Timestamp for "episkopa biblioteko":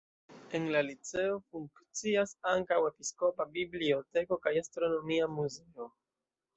2.89-4.43